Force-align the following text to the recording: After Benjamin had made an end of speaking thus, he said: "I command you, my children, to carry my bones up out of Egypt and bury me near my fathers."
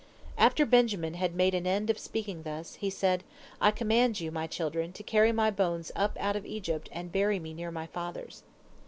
After 0.35 0.65
Benjamin 0.65 1.13
had 1.13 1.35
made 1.35 1.53
an 1.53 1.67
end 1.67 1.91
of 1.91 1.99
speaking 1.99 2.41
thus, 2.41 2.73
he 2.73 2.89
said: 2.89 3.23
"I 3.61 3.69
command 3.69 4.19
you, 4.19 4.31
my 4.31 4.47
children, 4.47 4.93
to 4.93 5.03
carry 5.03 5.31
my 5.31 5.51
bones 5.51 5.91
up 5.95 6.17
out 6.19 6.35
of 6.35 6.43
Egypt 6.43 6.89
and 6.91 7.11
bury 7.11 7.37
me 7.37 7.53
near 7.53 7.69
my 7.69 7.85
fathers." 7.85 8.41